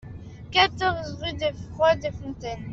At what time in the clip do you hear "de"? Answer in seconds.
1.33-1.51